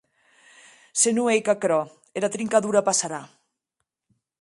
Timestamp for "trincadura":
2.35-2.85